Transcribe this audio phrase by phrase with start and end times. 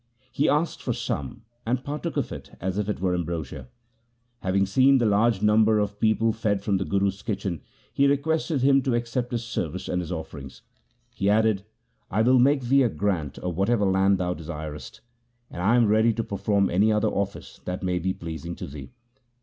[0.31, 3.67] He asked for some and par took of it as if it were ambrosia.
[4.39, 7.61] Having seen the large number of people fed from the Guru's kitchen
[7.93, 10.63] he requested him to accept his service and his offer ings.
[11.13, 11.65] He added,'
[12.09, 15.01] I will make thee a grant of what ever land thou desirest,
[15.51, 18.89] and I am ready to perform any other office that may be pleasing to thee.'